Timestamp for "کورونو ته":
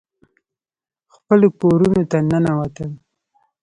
1.59-2.17